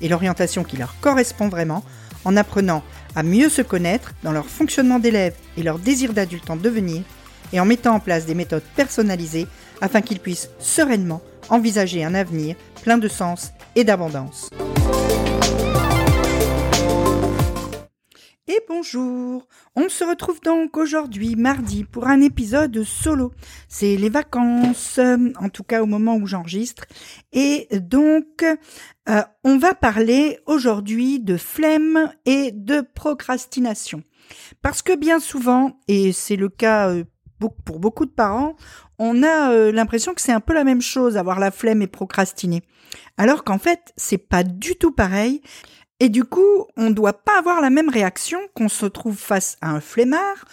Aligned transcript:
et 0.00 0.08
l'orientation 0.08 0.64
qui 0.64 0.76
leur 0.76 0.94
correspond 1.00 1.48
vraiment 1.48 1.84
en 2.24 2.36
apprenant 2.36 2.82
à 3.14 3.22
mieux 3.22 3.48
se 3.48 3.62
connaître 3.62 4.12
dans 4.22 4.32
leur 4.32 4.46
fonctionnement 4.46 4.98
d'élève 4.98 5.34
et 5.56 5.62
leur 5.62 5.78
désir 5.78 6.12
d'adulte 6.12 6.50
en 6.50 6.56
devenir 6.56 7.02
et 7.52 7.60
en 7.60 7.64
mettant 7.64 7.94
en 7.94 8.00
place 8.00 8.26
des 8.26 8.34
méthodes 8.34 8.62
personnalisées 8.76 9.46
afin 9.80 10.00
qu'ils 10.00 10.20
puissent 10.20 10.50
sereinement 10.58 11.22
envisager 11.48 12.04
un 12.04 12.14
avenir 12.14 12.56
plein 12.82 12.98
de 12.98 13.08
sens 13.08 13.52
et 13.76 13.84
d'abondance. 13.84 14.50
Et 18.46 18.60
bonjour 18.68 19.48
On 19.74 19.88
se 19.88 20.04
retrouve 20.04 20.38
donc 20.42 20.76
aujourd'hui, 20.76 21.34
mardi, 21.34 21.82
pour 21.82 22.08
un 22.08 22.20
épisode 22.20 22.82
solo. 22.82 23.32
C'est 23.68 23.96
les 23.96 24.10
vacances, 24.10 25.00
en 25.40 25.48
tout 25.48 25.62
cas 25.62 25.82
au 25.82 25.86
moment 25.86 26.16
où 26.16 26.26
j'enregistre. 26.26 26.84
Et 27.32 27.66
donc, 27.72 28.44
euh, 29.08 29.22
on 29.44 29.56
va 29.56 29.74
parler 29.74 30.40
aujourd'hui 30.44 31.20
de 31.20 31.38
flemme 31.38 32.12
et 32.26 32.52
de 32.52 32.82
procrastination. 32.82 34.02
Parce 34.60 34.82
que 34.82 34.94
bien 34.94 35.20
souvent, 35.20 35.80
et 35.88 36.12
c'est 36.12 36.36
le 36.36 36.50
cas 36.50 36.90
euh, 36.90 37.04
pour 37.64 37.78
beaucoup 37.78 38.04
de 38.04 38.10
parents, 38.10 38.56
on 38.98 39.22
a 39.22 39.52
euh, 39.52 39.72
l'impression 39.72 40.12
que 40.12 40.20
c'est 40.20 40.32
un 40.32 40.40
peu 40.40 40.52
la 40.52 40.64
même 40.64 40.82
chose, 40.82 41.16
avoir 41.16 41.40
la 41.40 41.50
flemme 41.50 41.80
et 41.80 41.86
procrastiner. 41.86 42.62
Alors 43.16 43.42
qu'en 43.42 43.58
fait, 43.58 43.94
c'est 43.96 44.18
pas 44.18 44.44
du 44.44 44.76
tout 44.76 44.92
pareil. 44.92 45.40
Et 46.04 46.10
du 46.10 46.24
coup, 46.24 46.66
on 46.76 46.90
ne 46.90 46.94
doit 46.94 47.14
pas 47.14 47.38
avoir 47.38 47.62
la 47.62 47.70
même 47.70 47.88
réaction 47.88 48.38
qu'on 48.52 48.68
se 48.68 48.84
trouve 48.84 49.16
face 49.16 49.56
à 49.62 49.70
un 49.70 49.80
flemmard 49.80 50.44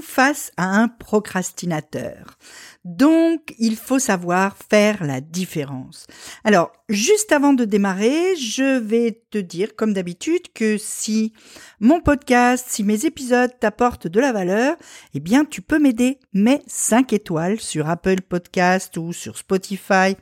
face 0.00 0.52
à 0.56 0.64
un 0.64 0.88
procrastinateur. 0.88 2.38
Donc, 2.84 3.52
il 3.58 3.74
faut 3.74 3.98
savoir 3.98 4.56
faire 4.70 5.02
la 5.04 5.20
différence. 5.20 6.06
Alors, 6.44 6.70
juste 6.88 7.32
avant 7.32 7.52
de 7.52 7.64
démarrer, 7.64 8.36
je 8.36 8.78
vais 8.78 9.22
te 9.30 9.38
dire, 9.38 9.74
comme 9.74 9.92
d'habitude, 9.92 10.52
que 10.54 10.78
si 10.78 11.32
mon 11.80 12.00
podcast, 12.00 12.66
si 12.68 12.84
mes 12.84 13.04
épisodes 13.04 13.50
t'apportent 13.58 14.06
de 14.06 14.20
la 14.20 14.32
valeur, 14.32 14.76
eh 15.14 15.20
bien, 15.20 15.44
tu 15.44 15.62
peux 15.62 15.80
m'aider. 15.80 16.20
Mets 16.32 16.62
5 16.68 17.12
étoiles 17.12 17.60
sur 17.60 17.88
Apple 17.88 18.20
Podcast 18.20 18.96
ou 18.96 19.12
sur 19.12 19.36
Spotify, 19.36 20.16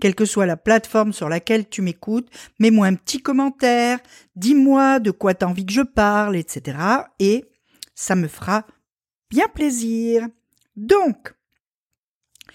quelle 0.00 0.14
que 0.14 0.24
soit 0.24 0.46
la 0.46 0.56
plateforme 0.56 1.12
sur 1.12 1.28
laquelle 1.28 1.68
tu 1.68 1.82
m'écoutes. 1.82 2.28
Mets-moi 2.60 2.86
un 2.86 2.94
petit 2.94 3.20
commentaire, 3.20 3.98
dis-moi 4.36 5.00
de 5.00 5.10
quoi 5.10 5.34
t'as 5.34 5.46
envie 5.46 5.66
que 5.66 5.72
je 5.72 5.82
parle, 5.82 6.36
etc. 6.36 6.78
Et 7.18 7.44
ça 7.94 8.14
me 8.14 8.28
fera 8.28 8.66
plaisir. 9.52 10.26
Donc, 10.76 11.34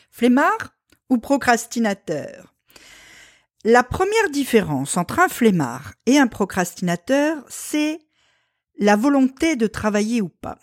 flemmard 0.10 0.76
ou 1.10 1.18
procrastinateur? 1.18 2.54
La 3.66 3.84
première 3.84 4.30
différence 4.32 4.96
entre 4.96 5.20
un 5.20 5.28
flemmard 5.28 5.94
et 6.06 6.18
un 6.18 6.28
procrastinateur, 6.28 7.44
c'est 7.50 8.00
la 8.78 8.96
volonté 8.96 9.58
de 9.58 9.68
travailler 9.68 10.22
ou 10.22 10.30
pas. 10.30 10.58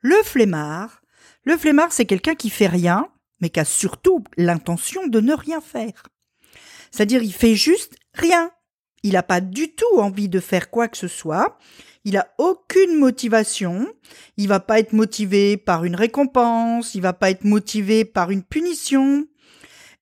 Le 0.00 0.20
flemmard, 0.24 1.00
le 1.44 1.56
flemmard, 1.56 1.92
c'est 1.92 2.06
quelqu'un 2.06 2.34
qui 2.34 2.50
fait 2.50 2.66
rien, 2.66 3.08
mais 3.40 3.50
qui 3.50 3.60
a 3.60 3.64
surtout 3.64 4.24
l'intention 4.36 5.06
de 5.06 5.20
ne 5.20 5.32
rien 5.32 5.60
faire. 5.60 6.08
C'est-à-dire, 6.90 7.22
il 7.22 7.32
fait 7.32 7.54
juste 7.54 7.94
rien. 8.14 8.50
Il 9.04 9.12
n'a 9.12 9.22
pas 9.22 9.42
du 9.42 9.74
tout 9.74 9.98
envie 9.98 10.30
de 10.30 10.40
faire 10.40 10.70
quoi 10.70 10.88
que 10.88 10.96
ce 10.96 11.08
soit. 11.08 11.58
Il 12.04 12.16
a 12.16 12.34
aucune 12.38 12.98
motivation, 12.98 13.86
il 14.36 14.48
va 14.48 14.60
pas 14.60 14.80
être 14.80 14.94
motivé 14.94 15.56
par 15.56 15.84
une 15.84 15.94
récompense, 15.94 16.94
il 16.94 17.02
va 17.02 17.12
pas 17.12 17.30
être 17.30 17.44
motivé 17.44 18.04
par 18.04 18.30
une 18.30 18.42
punition. 18.42 19.26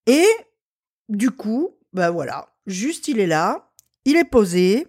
Et 0.06 0.26
du 1.08 1.30
coup, 1.30 1.76
ben 1.92 2.10
voilà, 2.10 2.48
juste 2.66 3.08
il 3.08 3.20
est 3.20 3.26
là, 3.26 3.72
il 4.04 4.16
est 4.16 4.24
posé. 4.24 4.86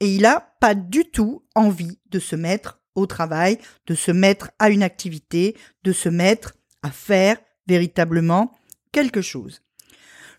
Et 0.00 0.14
il 0.14 0.26
a 0.26 0.40
pas 0.60 0.74
du 0.74 1.06
tout 1.06 1.42
envie 1.54 1.98
de 2.10 2.18
se 2.18 2.36
mettre 2.36 2.80
au 2.94 3.06
travail, 3.06 3.58
de 3.86 3.94
se 3.94 4.10
mettre 4.10 4.50
à 4.58 4.68
une 4.68 4.82
activité, 4.82 5.56
de 5.84 5.92
se 5.92 6.10
mettre 6.10 6.52
à 6.82 6.90
faire 6.90 7.38
véritablement 7.66 8.52
quelque 8.92 9.22
chose. 9.22 9.62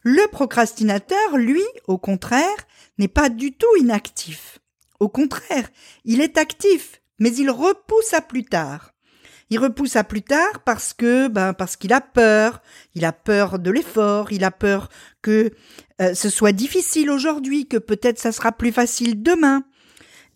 Le 0.03 0.27
procrastinateur, 0.29 1.37
lui, 1.37 1.63
au 1.87 1.97
contraire, 1.97 2.66
n'est 2.97 3.07
pas 3.07 3.29
du 3.29 3.51
tout 3.53 3.75
inactif. 3.79 4.59
Au 4.99 5.09
contraire, 5.09 5.69
il 6.05 6.21
est 6.21 6.37
actif, 6.37 7.01
mais 7.19 7.33
il 7.35 7.49
repousse 7.49 8.13
à 8.13 8.21
plus 8.21 8.45
tard. 8.45 8.93
Il 9.49 9.59
repousse 9.59 9.95
à 9.95 10.03
plus 10.03 10.23
tard 10.23 10.63
parce 10.65 10.93
que, 10.93 11.29
ben, 11.29 11.53
parce 11.53 11.77
qu'il 11.77 11.93
a 11.93 12.01
peur. 12.01 12.61
Il 12.95 13.05
a 13.05 13.13
peur 13.13 13.59
de 13.59 13.71
l'effort. 13.71 14.31
Il 14.31 14.43
a 14.43 14.51
peur 14.51 14.89
que 15.21 15.51
euh, 16.01 16.13
ce 16.13 16.29
soit 16.29 16.51
difficile 16.51 17.09
aujourd'hui, 17.09 17.67
que 17.67 17.77
peut-être 17.77 18.19
ça 18.19 18.31
sera 18.31 18.51
plus 18.51 18.73
facile 18.73 19.23
demain. 19.23 19.63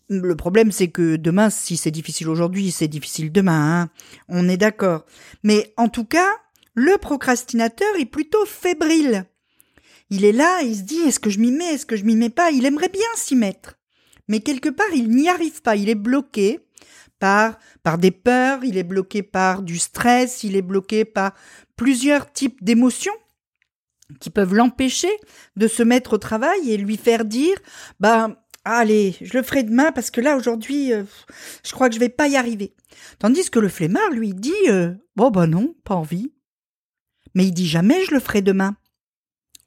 Le 0.08 0.34
problème, 0.34 0.72
c'est 0.72 0.88
que 0.88 1.16
demain, 1.16 1.50
si 1.50 1.76
c'est 1.76 1.90
difficile 1.90 2.28
aujourd'hui, 2.28 2.70
c'est 2.70 2.88
difficile 2.88 3.32
demain. 3.32 3.82
Hein. 3.82 3.90
On 4.28 4.48
est 4.48 4.56
d'accord. 4.56 5.04
Mais 5.42 5.72
en 5.76 5.88
tout 5.88 6.04
cas, 6.04 6.30
le 6.74 6.96
procrastinateur 6.96 7.88
est 7.98 8.06
plutôt 8.06 8.44
fébrile. 8.46 9.26
Il 10.12 10.24
est 10.24 10.32
là, 10.32 10.62
il 10.62 10.76
se 10.76 10.82
dit, 10.82 11.00
est-ce 11.00 11.18
que 11.18 11.30
je 11.30 11.40
m'y 11.40 11.50
mets, 11.50 11.74
est-ce 11.74 11.86
que 11.86 11.96
je 11.96 12.04
m'y 12.04 12.14
mets 12.14 12.30
pas? 12.30 12.52
Il 12.52 12.64
aimerait 12.66 12.88
bien 12.88 13.02
s'y 13.16 13.34
mettre 13.34 13.78
mais 14.28 14.40
quelque 14.40 14.68
part 14.68 14.92
il 14.94 15.10
n'y 15.10 15.28
arrive 15.28 15.62
pas, 15.62 15.76
il 15.76 15.88
est 15.88 15.94
bloqué 15.94 16.60
par 17.18 17.58
par 17.82 17.98
des 17.98 18.10
peurs, 18.10 18.64
il 18.64 18.76
est 18.78 18.82
bloqué 18.82 19.22
par 19.22 19.62
du 19.62 19.78
stress, 19.78 20.44
il 20.44 20.56
est 20.56 20.62
bloqué 20.62 21.04
par 21.04 21.34
plusieurs 21.76 22.32
types 22.32 22.62
d'émotions 22.62 23.12
qui 24.20 24.30
peuvent 24.30 24.54
l'empêcher 24.54 25.10
de 25.56 25.66
se 25.66 25.82
mettre 25.82 26.14
au 26.14 26.18
travail 26.18 26.70
et 26.70 26.76
lui 26.76 26.96
faire 26.96 27.24
dire 27.24 27.56
bah 28.00 28.42
allez, 28.64 29.16
je 29.20 29.36
le 29.36 29.42
ferai 29.42 29.62
demain 29.62 29.92
parce 29.92 30.10
que 30.10 30.20
là 30.20 30.36
aujourd'hui 30.36 30.92
euh, 30.92 31.04
je 31.64 31.72
crois 31.72 31.88
que 31.88 31.94
je 31.94 32.00
vais 32.00 32.08
pas 32.08 32.28
y 32.28 32.36
arriver. 32.36 32.74
Tandis 33.18 33.50
que 33.50 33.58
le 33.58 33.68
flemmard 33.68 34.10
lui 34.10 34.34
dit 34.34 34.52
euh, 34.68 34.94
bon 35.16 35.30
bah 35.30 35.46
non, 35.46 35.74
pas 35.84 35.94
envie. 35.94 36.32
Mais 37.34 37.44
il 37.44 37.52
dit 37.52 37.68
jamais 37.68 38.04
je 38.04 38.14
le 38.14 38.20
ferai 38.20 38.42
demain. 38.42 38.76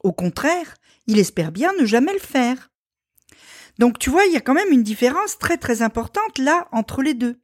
Au 0.06 0.12
contraire, 0.12 0.76
il 1.08 1.18
espère 1.18 1.50
bien 1.50 1.72
ne 1.80 1.84
jamais 1.84 2.12
le 2.12 2.20
faire. 2.20 2.70
Donc 3.80 3.98
tu 3.98 4.08
vois, 4.08 4.24
il 4.24 4.32
y 4.32 4.36
a 4.36 4.40
quand 4.40 4.54
même 4.54 4.70
une 4.70 4.84
différence 4.84 5.36
très 5.36 5.56
très 5.56 5.82
importante 5.82 6.38
là 6.38 6.68
entre 6.70 7.02
les 7.02 7.12
deux. 7.12 7.40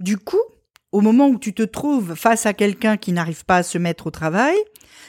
Du 0.00 0.18
coup, 0.18 0.42
au 0.90 1.00
moment 1.00 1.28
où 1.28 1.38
tu 1.38 1.54
te 1.54 1.62
trouves 1.62 2.16
face 2.16 2.44
à 2.44 2.54
quelqu'un 2.54 2.96
qui 2.96 3.12
n'arrive 3.12 3.44
pas 3.44 3.58
à 3.58 3.62
se 3.62 3.78
mettre 3.78 4.08
au 4.08 4.10
travail, 4.10 4.56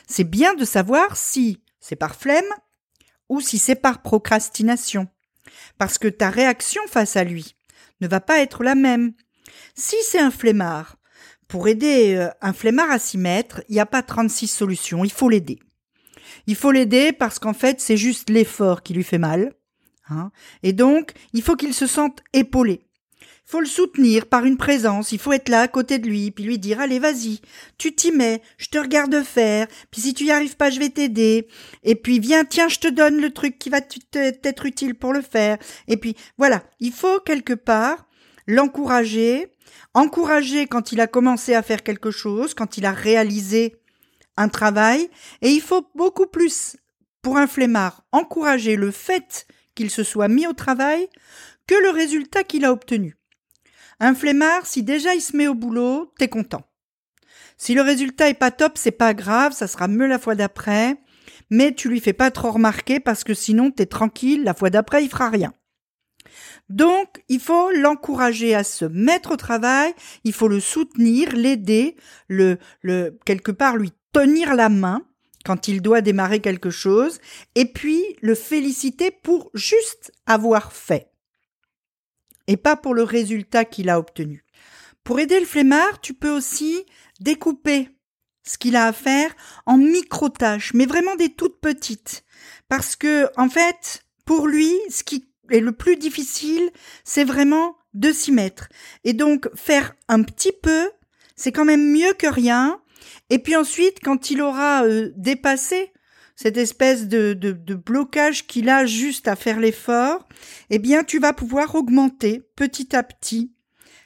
c'est 0.07 0.23
bien 0.23 0.53
de 0.53 0.65
savoir 0.65 1.17
si 1.17 1.63
c'est 1.79 1.95
par 1.95 2.15
flemme 2.15 2.45
ou 3.27 3.41
si 3.41 3.57
c'est 3.57 3.73
par 3.73 4.03
procrastination. 4.03 5.07
Parce 5.79 5.97
que 5.97 6.07
ta 6.07 6.29
réaction 6.29 6.83
face 6.85 7.15
à 7.15 7.23
lui 7.23 7.55
ne 8.01 8.07
va 8.07 8.19
pas 8.19 8.37
être 8.41 8.63
la 8.63 8.75
même. 8.75 9.13
Si 9.73 9.95
c'est 10.03 10.19
un 10.19 10.29
flemmard, 10.29 10.97
pour 11.47 11.67
aider 11.69 12.13
euh, 12.13 12.29
un 12.41 12.53
flemmard 12.53 12.91
à 12.91 12.99
s'y 12.99 13.17
mettre, 13.17 13.63
il 13.67 13.73
n'y 13.73 13.79
a 13.79 13.87
pas 13.87 14.03
36 14.03 14.47
solutions, 14.47 15.03
il 15.03 15.11
faut 15.11 15.27
l'aider. 15.27 15.57
Il 16.47 16.55
faut 16.55 16.71
l'aider 16.71 17.11
parce 17.11 17.39
qu'en 17.39 17.53
fait, 17.53 17.81
c'est 17.81 17.97
juste 17.97 18.29
l'effort 18.29 18.83
qui 18.83 18.93
lui 18.93 19.03
fait 19.03 19.17
mal. 19.17 19.53
Hein. 20.09 20.31
Et 20.63 20.73
donc, 20.73 21.11
il 21.33 21.41
faut 21.41 21.55
qu'il 21.55 21.73
se 21.73 21.87
sente 21.87 22.21
épaulé. 22.33 22.81
Il 23.21 23.51
faut 23.51 23.59
le 23.61 23.65
soutenir 23.65 24.25
par 24.25 24.43
une 24.43 24.57
présence, 24.57 25.13
il 25.13 25.19
faut 25.19 25.31
être 25.31 25.47
là 25.47 25.61
à 25.61 25.67
côté 25.69 25.99
de 25.99 26.07
lui, 26.07 26.31
puis 26.31 26.43
lui 26.43 26.59
dire 26.59 26.81
allez 26.81 26.99
vas-y, 26.99 27.39
tu 27.77 27.95
t'y 27.95 28.11
mets, 28.11 28.41
je 28.57 28.67
te 28.67 28.77
regarde 28.77 29.23
faire, 29.23 29.67
puis 29.89 30.01
si 30.01 30.13
tu 30.13 30.25
y 30.25 30.31
arrives 30.31 30.57
pas 30.57 30.69
je 30.69 30.79
vais 30.79 30.89
t'aider, 30.89 31.47
et 31.85 31.95
puis 31.95 32.19
viens 32.19 32.43
tiens 32.43 32.67
je 32.67 32.79
te 32.79 32.89
donne 32.89 33.21
le 33.21 33.31
truc 33.31 33.57
qui 33.57 33.69
va 33.69 33.79
t'être 33.79 34.65
utile 34.65 34.95
pour 34.95 35.13
le 35.13 35.21
faire, 35.21 35.57
et 35.87 35.95
puis 35.95 36.17
voilà, 36.37 36.61
il 36.81 36.91
faut 36.91 37.21
quelque 37.21 37.53
part 37.53 38.05
l'encourager, 38.47 39.47
encourager 39.93 40.67
quand 40.67 40.91
il 40.91 40.99
a 40.99 41.07
commencé 41.07 41.53
à 41.53 41.61
faire 41.61 41.83
quelque 41.83 42.11
chose, 42.11 42.53
quand 42.53 42.77
il 42.77 42.85
a 42.85 42.91
réalisé 42.91 43.76
un 44.37 44.49
travail, 44.49 45.09
et 45.41 45.49
il 45.49 45.61
faut 45.61 45.89
beaucoup 45.95 46.27
plus 46.27 46.77
pour 47.21 47.37
un 47.37 47.47
flemmard 47.47 48.03
encourager 48.11 48.75
le 48.75 48.91
fait 48.91 49.47
qu'il 49.75 49.89
se 49.89 50.03
soit 50.03 50.27
mis 50.27 50.47
au 50.47 50.53
travail 50.53 51.09
que 51.67 51.75
le 51.75 51.89
résultat 51.89 52.43
qu'il 52.43 52.65
a 52.65 52.71
obtenu. 52.71 53.17
Un 53.99 54.15
flemmard, 54.15 54.65
si 54.65 54.83
déjà 54.83 55.15
il 55.15 55.21
se 55.21 55.35
met 55.35 55.47
au 55.47 55.55
boulot, 55.55 56.13
t'es 56.17 56.29
content. 56.29 56.63
Si 57.57 57.73
le 57.73 57.81
résultat 57.81 58.29
est 58.29 58.35
pas 58.35 58.51
top, 58.51 58.77
c'est 58.77 58.91
pas 58.91 59.13
grave, 59.13 59.53
ça 59.53 59.67
sera 59.67 59.87
mieux 59.87 60.05
la 60.05 60.19
fois 60.19 60.35
d'après, 60.35 60.97
mais 61.49 61.73
tu 61.73 61.89
lui 61.89 61.99
fais 61.99 62.13
pas 62.13 62.31
trop 62.31 62.51
remarquer 62.51 62.99
parce 62.99 63.23
que 63.23 63.33
sinon 63.33 63.71
t'es 63.71 63.87
tranquille, 63.87 64.43
la 64.43 64.53
fois 64.53 64.69
d'après 64.69 65.03
il 65.03 65.09
fera 65.09 65.29
rien. 65.29 65.53
Donc, 66.69 67.23
il 67.29 67.39
faut 67.39 67.71
l'encourager 67.71 68.53
à 68.53 68.63
se 68.63 68.85
mettre 68.85 69.31
au 69.31 69.37
travail, 69.37 69.93
il 70.25 70.33
faut 70.33 70.49
le 70.49 70.59
soutenir, 70.59 71.33
l'aider, 71.33 71.95
le, 72.27 72.57
le, 72.81 73.17
quelque 73.25 73.51
part 73.51 73.77
lui 73.77 73.91
tenir 74.17 74.55
la 74.55 74.69
main 74.69 75.03
quand 75.45 75.67
il 75.67 75.83
doit 75.83 76.01
démarrer 76.01 76.39
quelque 76.39 76.71
chose, 76.71 77.19
et 77.53 77.65
puis 77.65 78.03
le 78.21 78.33
féliciter 78.33 79.11
pour 79.11 79.51
juste 79.53 80.11
avoir 80.25 80.73
fait, 80.73 81.11
et 82.47 82.57
pas 82.57 82.75
pour 82.75 82.95
le 82.95 83.03
résultat 83.03 83.63
qu'il 83.63 83.89
a 83.89 83.99
obtenu. 83.99 84.43
Pour 85.03 85.19
aider 85.19 85.39
le 85.39 85.45
flemmard, 85.45 86.01
tu 86.01 86.15
peux 86.15 86.31
aussi 86.31 86.83
découper 87.19 87.89
ce 88.43 88.57
qu'il 88.57 88.75
a 88.75 88.87
à 88.87 88.91
faire 88.91 89.35
en 89.67 89.77
micro-tâches, 89.77 90.73
mais 90.73 90.87
vraiment 90.87 91.15
des 91.15 91.29
toutes 91.29 91.61
petites. 91.61 92.23
Parce 92.69 92.95
que, 92.95 93.29
en 93.37 93.49
fait, 93.49 94.03
pour 94.25 94.47
lui, 94.47 94.73
ce 94.89 95.03
qui 95.03 95.29
est 95.51 95.59
le 95.59 95.73
plus 95.73 95.95
difficile, 95.95 96.71
c'est 97.03 97.23
vraiment 97.23 97.77
de 97.93 98.11
s'y 98.11 98.31
mettre. 98.31 98.67
Et 99.03 99.13
donc, 99.13 99.47
faire 99.55 99.93
un 100.07 100.23
petit 100.23 100.53
peu, 100.63 100.89
c'est 101.35 101.51
quand 101.51 101.65
même 101.65 101.91
mieux 101.91 102.13
que 102.13 102.27
rien. 102.27 102.81
Et 103.29 103.39
puis 103.39 103.55
ensuite, 103.55 103.99
quand 104.03 104.31
il 104.31 104.41
aura 104.41 104.83
euh, 104.83 105.11
dépassé 105.15 105.91
cette 106.35 106.57
espèce 106.57 107.07
de, 107.07 107.33
de, 107.33 107.73
blocage 107.73 108.45
qu'il 108.45 108.69
a 108.69 108.85
juste 108.85 109.27
à 109.27 109.35
faire 109.35 109.59
l'effort, 109.59 110.27
eh 110.69 110.77
bien, 110.77 111.03
tu 111.03 111.19
vas 111.19 111.33
pouvoir 111.33 111.73
augmenter 111.73 112.43
petit 112.55 112.95
à 112.95 113.01
petit 113.01 113.53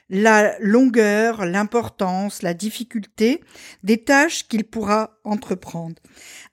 la 0.08 0.58
longueur, 0.58 1.44
l'importance, 1.46 2.42
la 2.42 2.54
difficulté 2.54 3.42
des 3.82 4.04
tâches 4.04 4.46
qu'il 4.46 4.64
pourra 4.64 5.18
entreprendre. 5.24 5.96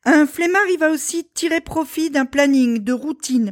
Un 0.06 0.25
flemmard, 0.25 0.68
il 0.71 0.80
va 0.80 0.89
aussi 0.89 1.30
tirer 1.33 1.59
profit 1.59 2.09
d'un 2.09 2.25
planning, 2.25 2.80
de 2.80 2.94
routine, 2.94 3.51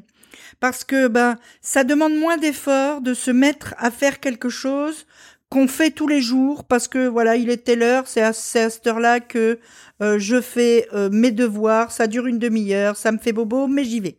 parce 0.60 0.83
que 0.83 1.07
ben 1.07 1.38
ça 1.62 1.83
demande 1.83 2.16
moins 2.16 2.38
d'efforts 2.38 3.01
de 3.01 3.13
se 3.13 3.31
mettre 3.31 3.75
à 3.78 3.92
faire 3.92 4.19
quelque 4.19 4.50
chose 4.50 5.06
qu'on 5.50 5.68
fait 5.68 5.92
tous 5.92 6.08
les 6.08 6.22
jours 6.22 6.66
parce 6.66 6.88
que 6.88 7.08
voilà 7.08 7.36
il 7.36 7.50
est 7.50 7.64
telle 7.64 7.82
heure 7.82 8.08
c'est 8.08 8.22
à, 8.22 8.34
cette 8.34 8.86
heure-là 8.86 9.20
que 9.20 9.60
euh, 10.02 10.20
je 10.20 10.42
fais 10.42 10.88
euh, 10.94 11.10
mes 11.10 11.32
devoirs 11.32 11.92
ça 11.92 12.08
dure 12.08 12.28
une 12.28 12.40
demi-heure 12.40 12.98
ça 12.98 13.12
me 13.12 13.18
fait 13.18 13.34
bobo 13.34 13.68
mais 13.68 13.84
j'y 13.84 14.00
vais 14.00 14.18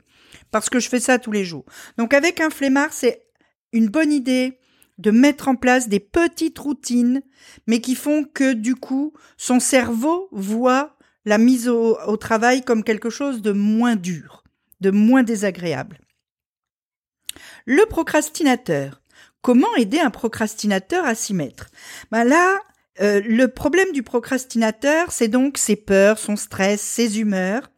parce 0.51 0.71
que 0.71 0.81
je 0.81 0.89
fais 0.89 1.01
ça 1.01 1.19
tous 1.19 1.33
les 1.33 1.45
jours 1.45 1.65
donc 1.99 2.15
avec 2.15 2.41
un 2.41 2.51
flemmard 2.51 2.93
c'est 2.93 3.27
une 3.73 3.89
bonne 3.89 4.13
idée 4.13 4.59
de 4.99 5.11
mettre 5.11 5.49
en 5.49 5.55
place 5.55 5.89
des 5.89 6.01
petites 6.01 6.59
routines, 6.59 7.23
mais 7.67 7.81
qui 7.81 7.95
font 7.95 8.25
que 8.25 8.53
du 8.53 8.75
coup, 8.75 9.13
son 9.37 9.61
cerveau 9.61 10.29
voit 10.33 10.97
la 11.25 11.39
mise 11.39 11.69
au, 11.69 12.17
travail 12.17 12.63
comme 12.63 12.83
quelque 12.83 13.11
chose 13.11 13.41
de 13.43 13.53
moins 13.53 13.97
dur, 13.97 14.45
de 14.81 14.91
moins 14.91 15.23
désagréable. 15.23 16.01
Le 17.65 17.85
procrastinateur. 17.87 19.01
Comment 19.43 19.75
aider 19.77 20.01
un 20.01 20.11
procrastinateur 20.11 21.05
à 21.05 21.15
s'y 21.15 21.35
mettre 21.35 21.69
ben 22.11 22.25
Là, 22.25 22.59
euh, 23.01 23.21
le 23.25 23.49
problème 23.49 23.93
du 23.93 24.03
procrastinateur, 24.03 25.13
c'est 25.13 25.29
donc 25.29 25.59
ses 25.59 25.77
peurs, 25.77 26.19
son 26.19 26.37
stress, 26.37 26.81
ses 26.81 27.21
humeurs. 27.21 27.71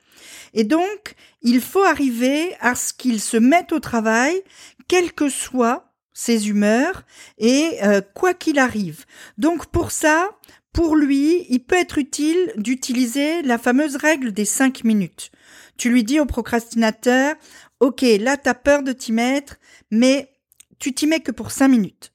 Et 0.55 0.65
donc, 0.65 1.15
il 1.43 1.61
faut 1.61 1.85
arriver 1.85 2.55
à 2.61 2.75
ce 2.75 2.93
qu'il 2.93 3.21
se 3.21 3.37
mette 3.37 3.73
au 3.73 3.81
travail, 3.81 4.43
quel 4.89 5.13
que 5.13 5.29
soit 5.29 5.93
ses 6.13 6.49
humeurs 6.49 7.05
et 7.39 7.79
euh, 7.83 8.01
quoi 8.15 8.35
qu'il 8.35 8.59
arrive. 8.59 9.05
Donc 9.39 9.67
pour 9.67 9.91
ça, 9.91 10.31
pour 10.73 10.97
lui, 10.97 11.47
il 11.49 11.61
peut 11.61 11.77
être 11.77 11.99
utile 11.99 12.53
d'utiliser 12.57 13.43
la 13.43 13.59
fameuse 13.59 13.97
règle 13.97 14.33
des 14.33 14.45
cinq 14.45 14.85
minutes. 14.85 15.31
Tu 15.79 15.91
lui 15.91 16.05
dis 16.05 16.21
au 16.21 16.27
procrastinateur, 16.27 17.37
OK, 17.81 18.03
là 18.03 18.37
t'as 18.37 18.55
peur 18.55 18.83
de 18.83 18.93
t'y 18.93 19.13
mettre, 19.13 19.57
mais 19.91 20.31
tu 20.81 20.93
t'y 20.93 21.07
mets 21.07 21.21
que 21.21 21.31
pour 21.31 21.53
cinq 21.53 21.69
minutes. 21.69 22.13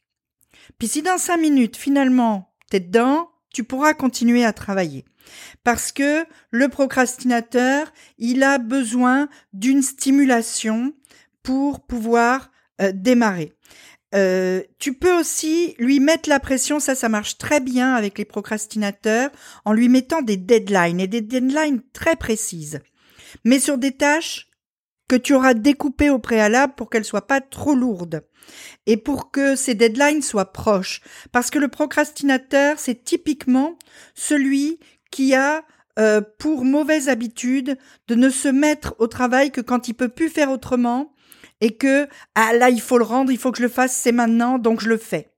Puis 0.77 0.89
si 0.89 1.01
dans 1.01 1.17
cinq 1.17 1.37
minutes, 1.37 1.77
finalement, 1.77 2.53
t'es 2.69 2.81
dedans, 2.81 3.29
tu 3.53 3.63
pourras 3.63 3.93
continuer 3.93 4.43
à 4.43 4.51
travailler. 4.51 5.05
Parce 5.63 5.91
que 5.91 6.25
le 6.51 6.67
procrastinateur, 6.67 7.91
il 8.17 8.43
a 8.43 8.57
besoin 8.57 9.29
d'une 9.53 9.81
stimulation 9.81 10.93
pour 11.41 11.85
pouvoir 11.85 12.51
euh, 12.81 12.91
démarrer. 12.93 13.53
Euh, 14.13 14.61
tu 14.79 14.93
peux 14.93 15.17
aussi 15.17 15.75
lui 15.77 15.99
mettre 15.99 16.29
la 16.29 16.39
pression, 16.39 16.79
ça 16.79 16.95
ça 16.95 17.09
marche 17.09 17.37
très 17.37 17.59
bien 17.59 17.95
avec 17.95 18.17
les 18.17 18.25
procrastinateurs, 18.25 19.29
en 19.65 19.73
lui 19.73 19.89
mettant 19.89 20.21
des 20.21 20.37
deadlines 20.37 20.99
et 20.99 21.07
des 21.07 21.21
deadlines 21.21 21.81
très 21.93 22.15
précises. 22.15 22.79
Mais 23.43 23.59
sur 23.59 23.77
des 23.77 23.91
tâches 23.91 24.49
que 25.07 25.15
tu 25.15 25.33
auras 25.33 25.53
découpées 25.53 26.09
au 26.09 26.19
préalable 26.19 26.73
pour 26.75 26.89
qu'elles 26.89 27.05
soient 27.05 27.27
pas 27.27 27.41
trop 27.41 27.75
lourdes 27.75 28.25
et 28.85 28.97
pour 28.97 29.31
que 29.31 29.55
ces 29.55 29.75
deadlines 29.75 30.21
soient 30.21 30.51
proches. 30.51 31.01
Parce 31.31 31.49
que 31.49 31.59
le 31.59 31.67
procrastinateur, 31.67 32.79
c'est 32.79 33.03
typiquement 33.03 33.77
celui 34.13 34.79
qui 35.11 35.33
a 35.33 35.63
euh, 35.97 36.21
pour 36.39 36.65
mauvaise 36.65 37.07
habitude 37.07 37.77
de 38.07 38.15
ne 38.15 38.29
se 38.29 38.49
mettre 38.49 38.95
au 38.99 39.07
travail 39.07 39.51
que 39.51 39.61
quand 39.61 39.87
il 39.87 39.93
peut 39.93 40.09
plus 40.09 40.29
faire 40.29 40.51
autrement 40.51 41.13
et 41.61 41.77
que 41.77 42.07
ah 42.35 42.53
là 42.53 42.69
il 42.69 42.81
faut 42.81 42.97
le 42.97 43.05
rendre, 43.05 43.31
il 43.31 43.37
faut 43.37 43.51
que 43.51 43.59
je 43.59 43.63
le 43.63 43.69
fasse, 43.69 43.95
c'est 43.95 44.11
maintenant, 44.11 44.59
donc 44.59 44.81
je 44.81 44.89
le 44.89 44.97
fais. 44.97 45.31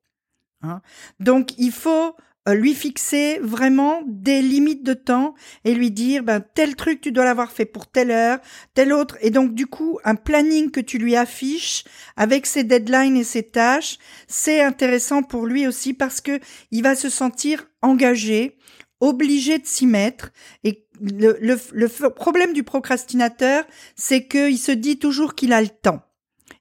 Hein? 0.63 0.81
donc 1.19 1.51
il 1.59 1.71
faut 1.71 2.15
lui 2.53 2.73
fixer 2.73 3.39
vraiment 3.41 4.01
des 4.05 4.41
limites 4.41 4.83
de 4.83 4.93
temps 4.93 5.33
et 5.65 5.73
lui 5.73 5.91
dire 5.91 6.23
ben 6.23 6.43
tel 6.53 6.75
truc 6.75 7.01
tu 7.01 7.11
dois 7.11 7.25
l'avoir 7.25 7.51
fait 7.51 7.65
pour 7.65 7.87
telle 7.87 8.11
heure, 8.11 8.39
tel 8.73 8.93
autre. 8.93 9.17
Et 9.21 9.31
donc 9.31 9.53
du 9.53 9.67
coup 9.67 9.99
un 10.03 10.15
planning 10.15 10.71
que 10.71 10.79
tu 10.79 10.97
lui 10.97 11.15
affiches 11.15 11.83
avec 12.15 12.45
ses 12.45 12.63
deadlines 12.63 13.17
et 13.17 13.23
ses 13.23 13.43
tâches, 13.43 13.97
c'est 14.27 14.61
intéressant 14.61 15.23
pour 15.23 15.45
lui 15.45 15.67
aussi 15.67 15.93
parce 15.93 16.21
que 16.21 16.39
il 16.71 16.83
va 16.83 16.95
se 16.95 17.09
sentir 17.09 17.67
engagé, 17.81 18.57
obligé 18.99 19.59
de 19.59 19.65
s'y 19.65 19.85
mettre. 19.85 20.31
Et 20.63 20.87
le, 21.01 21.37
le, 21.41 21.59
le 21.73 22.09
problème 22.09 22.53
du 22.53 22.63
procrastinateur, 22.63 23.65
c'est 23.95 24.27
qu'il 24.27 24.57
se 24.57 24.71
dit 24.71 24.99
toujours 24.99 25.35
qu'il 25.35 25.53
a 25.53 25.61
le 25.61 25.69
temps 25.69 26.06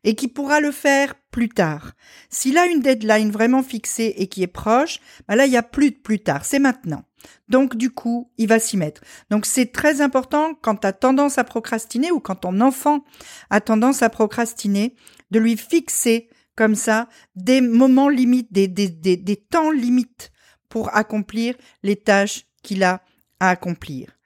et 0.07 0.15
qui 0.15 0.29
pourra 0.29 0.61
le 0.61 0.71
faire 0.71 1.17
plus 1.33 1.49
tard. 1.49 1.93
S'il 2.31 2.57
a 2.59 2.67
une 2.67 2.81
deadline 2.81 3.33
vraiment 3.33 3.65
fixée 3.65 4.15
et 4.17 4.29
qui 4.29 4.45
est 4.45 4.47
proche, 4.47 5.01
bah 5.27 5.35
là, 5.35 5.47
il 5.47 5.51
n'y 5.51 5.57
a 5.57 5.65
plus 5.65 5.91
de 5.91 5.97
plus 5.97 6.21
tard, 6.21 6.45
c'est 6.45 6.61
maintenant. 6.61 7.03
Donc, 7.49 7.77
du 7.77 7.91
coup, 7.91 8.31
il 8.39 8.47
va 8.47 8.61
s'y 8.61 8.77
mettre. 8.77 9.03
Donc, 9.31 9.47
c'est 9.47 9.73
très 9.73 10.01
important 10.01 10.55
quand 10.63 10.77
tu 10.77 10.89
tendance 11.01 11.39
à 11.39 11.45
procrastiner 11.45 12.13
ou 12.13 12.21
quand 12.21 12.37
ton 12.37 12.61
enfant 12.61 13.05
a 13.51 13.61
tendance 13.61 14.03
à 14.03 14.09
procrastiner, 14.09 14.95
de 15.33 15.41
lui 15.41 15.57
fixer 15.57 16.31
comme 16.55 16.77
ça 16.77 17.09
des 17.35 17.61
moments 17.61 18.09
limites, 18.09 18.53
des, 18.53 18.69
des 18.69 19.37
temps 19.37 19.73
limites 19.73 20.31
pour 20.69 20.95
accomplir 20.97 21.57
les 21.83 21.97
tâches 21.97 22.47
qu'il 22.63 22.85
a 22.85 23.03
à 23.41 23.51
accomplir. 23.51 24.17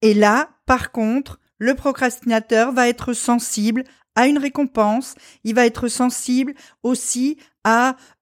Et 0.00 0.14
là, 0.14 0.50
par 0.64 0.92
contre, 0.92 1.40
le 1.58 1.74
procrastinateur 1.74 2.72
va 2.72 2.88
être 2.88 3.14
sensible 3.14 3.82
à 4.14 4.26
une 4.26 4.38
récompense, 4.38 5.14
il 5.44 5.54
va 5.54 5.66
être 5.66 5.88
sensible 5.88 6.54
aussi 6.82 7.38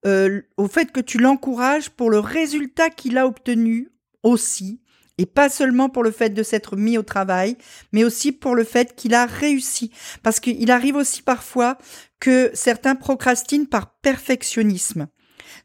euh, 0.05 0.41
au 0.57 0.67
fait 0.67 0.91
que 0.91 0.99
tu 0.99 1.17
l'encourages 1.17 1.89
pour 1.89 2.09
le 2.09 2.19
résultat 2.19 2.89
qu'il 2.89 3.17
a 3.17 3.27
obtenu 3.27 3.89
aussi 4.23 4.79
et 5.17 5.25
pas 5.25 5.49
seulement 5.49 5.89
pour 5.89 6.03
le 6.03 6.11
fait 6.11 6.31
de 6.31 6.43
s'être 6.43 6.75
mis 6.75 6.97
au 6.97 7.03
travail, 7.03 7.57
mais 7.91 8.03
aussi 8.03 8.31
pour 8.31 8.55
le 8.55 8.63
fait 8.63 8.95
qu'il 8.95 9.13
a 9.13 9.25
réussi. 9.25 9.91
Parce 10.23 10.39
qu'il 10.39 10.71
arrive 10.71 10.95
aussi 10.95 11.21
parfois 11.21 11.77
que 12.19 12.49
certains 12.53 12.95
procrastinent 12.95 13.67
par 13.67 13.93
perfectionnisme. 13.99 15.07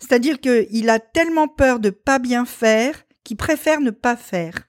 C'est-à-dire 0.00 0.40
qu'il 0.40 0.90
a 0.90 0.98
tellement 0.98 1.48
peur 1.48 1.80
de 1.80 1.90
pas 1.90 2.18
bien 2.18 2.44
faire 2.44 3.04
qu'il 3.24 3.36
préfère 3.36 3.80
ne 3.80 3.90
pas 3.90 4.16
faire. 4.16 4.67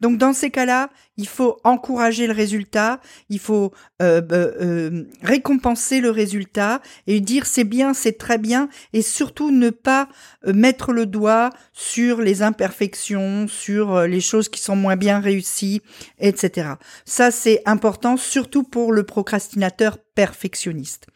Donc 0.00 0.16
dans 0.16 0.32
ces 0.32 0.50
cas-là, 0.50 0.90
il 1.16 1.26
faut 1.26 1.58
encourager 1.64 2.26
le 2.26 2.32
résultat, 2.32 3.00
il 3.28 3.40
faut 3.40 3.72
euh, 4.00 4.22
euh, 4.30 4.52
euh, 4.60 5.04
récompenser 5.22 6.00
le 6.00 6.10
résultat 6.10 6.80
et 7.06 7.20
dire 7.20 7.46
c'est 7.46 7.64
bien, 7.64 7.94
c'est 7.94 8.16
très 8.16 8.38
bien, 8.38 8.68
et 8.92 9.02
surtout 9.02 9.50
ne 9.50 9.70
pas 9.70 10.08
mettre 10.46 10.92
le 10.92 11.06
doigt 11.06 11.50
sur 11.72 12.20
les 12.20 12.42
imperfections, 12.42 13.48
sur 13.48 14.02
les 14.02 14.20
choses 14.20 14.48
qui 14.48 14.60
sont 14.60 14.76
moins 14.76 14.96
bien 14.96 15.18
réussies, 15.18 15.82
etc. 16.20 16.74
Ça 17.04 17.30
c'est 17.32 17.62
important, 17.66 18.16
surtout 18.16 18.62
pour 18.62 18.92
le 18.92 19.02
procrastinateur 19.02 19.98
perfectionniste. 20.14 21.06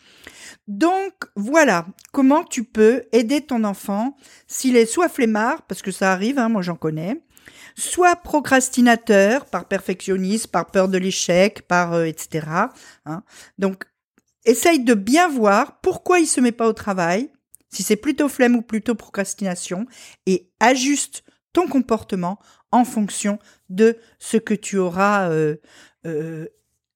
Donc 0.68 1.12
voilà 1.36 1.86
comment 2.12 2.44
tu 2.44 2.64
peux 2.64 3.02
aider 3.12 3.40
ton 3.40 3.64
enfant 3.64 4.16
s'il 4.46 4.76
est 4.76 4.86
soit 4.86 5.08
flemmard, 5.08 5.62
parce 5.62 5.82
que 5.82 5.90
ça 5.90 6.12
arrive, 6.12 6.38
hein, 6.38 6.48
moi 6.48 6.62
j'en 6.62 6.76
connais, 6.76 7.20
soit 7.76 8.16
procrastinateur 8.16 9.46
par 9.46 9.66
perfectionnisme, 9.66 10.50
par 10.50 10.66
peur 10.66 10.88
de 10.88 10.98
l'échec, 10.98 11.62
par 11.62 11.94
euh, 11.94 12.04
etc. 12.04 12.46
Hein. 13.06 13.22
Donc, 13.58 13.84
essaye 14.44 14.80
de 14.80 14.94
bien 14.94 15.28
voir 15.28 15.80
pourquoi 15.80 16.20
il 16.20 16.26
se 16.26 16.40
met 16.40 16.52
pas 16.52 16.68
au 16.68 16.72
travail, 16.72 17.30
si 17.70 17.82
c'est 17.82 17.96
plutôt 17.96 18.28
flemme 18.28 18.56
ou 18.56 18.62
plutôt 18.62 18.94
procrastination, 18.94 19.86
et 20.26 20.50
ajuste 20.60 21.24
ton 21.52 21.68
comportement 21.68 22.38
en 22.70 22.84
fonction 22.84 23.38
de 23.68 23.98
ce 24.18 24.36
que 24.36 24.54
tu 24.54 24.78
auras 24.78 25.30
euh, 25.30 25.56
euh, 26.06 26.46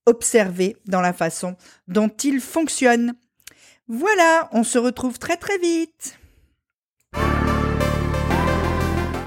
observé 0.06 0.76
dans 0.86 1.00
la 1.00 1.12
façon 1.12 1.56
dont 1.88 2.08
il 2.08 2.40
fonctionne. 2.40 3.14
Voilà, 3.88 4.48
on 4.52 4.64
se 4.64 4.78
retrouve 4.78 5.18
très 5.18 5.36
très 5.36 5.58
vite. 5.58 6.18